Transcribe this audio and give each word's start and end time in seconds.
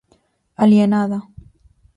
Alienada. 0.63 1.19